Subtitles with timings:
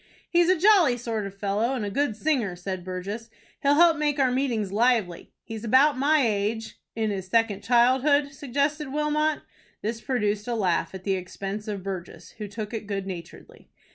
[0.27, 3.29] "He's a jolly sort of fellow, and a good singer," said Burgess.
[3.61, 5.31] "He'll help make our meetings lively.
[5.43, 9.43] He's about my age" "In his second childhood," suggested Wilmot.
[9.83, 13.69] This produced a laugh at the expense of Burgess, who took it good naturedly.